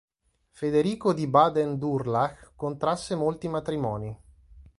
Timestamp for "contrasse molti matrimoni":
2.55-4.19